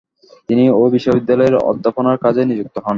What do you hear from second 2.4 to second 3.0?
নিযুক্ত হন।